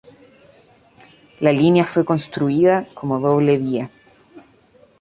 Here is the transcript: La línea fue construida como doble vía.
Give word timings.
La 1.39 1.51
línea 1.51 1.85
fue 1.85 2.03
construida 2.03 2.87
como 2.95 3.19
doble 3.19 3.59
vía. 3.59 3.91